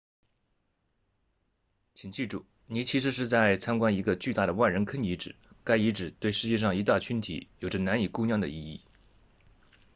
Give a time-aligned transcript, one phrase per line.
[1.93, 8.81] 请记住你其实是在参观一个巨大的万人坑遗址该遗址对世界上一大群体有着难以估量的意义